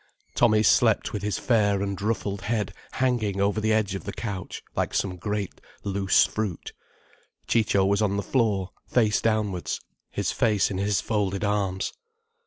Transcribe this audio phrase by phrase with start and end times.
[0.33, 4.63] Tommy slept with his fair and ruffled head hanging over the edge of the couch
[4.75, 6.73] like some great loose fruit,
[7.47, 9.79] Ciccio was on the floor, face downwards,
[10.09, 11.93] his face in his folded arms.